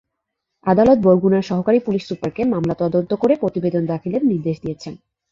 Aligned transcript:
আদালত 0.65 0.97
বরগুনার 0.99 1.43
সহকারী 1.43 1.79
পুলিশ 1.79 2.03
সুপারকে 2.07 2.41
মামলার 2.43 2.81
তদন্ত 2.83 3.11
করে 3.13 3.33
প্রতিবেদন 3.35 3.83
দাখিলের 3.85 4.23
নির্দেশ 4.25 4.57
দিয়েছেন। 4.61 4.93